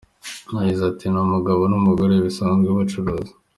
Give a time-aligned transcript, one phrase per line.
[0.55, 3.33] Yagize ati “Ni umugabo n’umugore we basanzwe bacuruza.